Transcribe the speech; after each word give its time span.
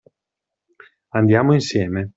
Andiamo 1.11 1.53
insieme. 1.53 2.09